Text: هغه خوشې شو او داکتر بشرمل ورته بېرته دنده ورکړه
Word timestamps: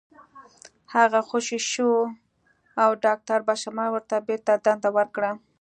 هغه 0.93 1.19
خوشې 1.29 1.59
شو 1.71 1.91
او 2.83 2.89
داکتر 3.05 3.39
بشرمل 3.47 3.87
ورته 3.91 4.15
بېرته 4.27 4.51
دنده 4.65 4.89
ورکړه 4.97 5.31